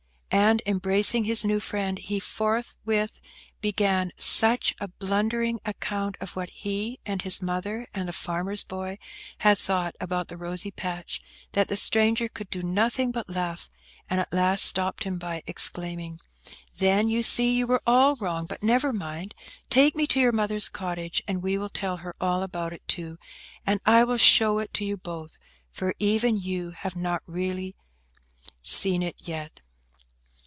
And, 0.33 0.61
embracing 0.65 1.25
his 1.25 1.43
new 1.43 1.59
friend, 1.59 1.99
he 1.99 2.17
forthwith 2.17 3.19
began 3.59 4.13
such 4.17 4.73
a 4.79 4.87
blundering 4.87 5.59
account 5.65 6.15
of 6.21 6.37
what 6.37 6.49
he, 6.51 6.99
and 7.05 7.21
his 7.21 7.41
mother, 7.41 7.85
and 7.93 8.07
the 8.07 8.13
farmer's 8.13 8.63
boy, 8.63 8.97
had 9.39 9.57
thought 9.57 9.93
about 9.99 10.29
the 10.29 10.37
rosy 10.37 10.71
patch, 10.71 11.21
that 11.51 11.67
the 11.67 11.75
stranger 11.75 12.29
could 12.29 12.49
do 12.49 12.61
nothing 12.63 13.11
but 13.11 13.27
laugh, 13.29 13.69
and 14.09 14.21
at 14.21 14.31
last 14.31 14.63
stopped 14.63 15.03
him 15.03 15.17
by 15.17 15.43
exclaiming, 15.47 16.17
"Then 16.77 17.09
you 17.09 17.23
see 17.23 17.53
you 17.55 17.67
were 17.67 17.81
all 17.85 18.15
wrong; 18.15 18.45
but 18.45 18.63
never 18.63 18.93
mind. 18.93 19.35
Take 19.69 19.97
me 19.97 20.07
to 20.07 20.19
your 20.19 20.31
mother's 20.31 20.69
cottage, 20.69 21.21
and 21.27 21.43
we 21.43 21.57
will 21.57 21.69
tell 21.69 21.97
her 21.97 22.15
all 22.21 22.41
about 22.41 22.71
it, 22.71 22.87
too, 22.87 23.17
and 23.67 23.81
I 23.85 24.05
will 24.05 24.17
show 24.17 24.59
it 24.59 24.73
to 24.75 24.85
you 24.85 24.95
both, 24.95 25.37
for 25.71 25.93
even 25.99 26.37
you 26.39 26.71
have 26.71 26.95
not 26.95 27.21
really 27.25 27.75
seen 28.61 29.03
it 29.03 29.15
yet." 29.17 29.59